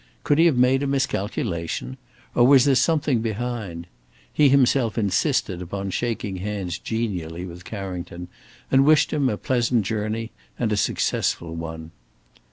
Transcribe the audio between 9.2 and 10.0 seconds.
a pleasant